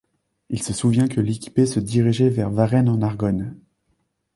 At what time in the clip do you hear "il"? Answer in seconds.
0.49-0.63